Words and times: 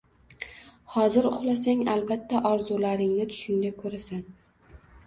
Hozir 0.93 1.27
uxlasang, 1.31 1.85
albatta, 1.97 2.43
orzularingni 2.53 3.31
tushingda 3.37 3.75
ko`rasan 3.87 4.31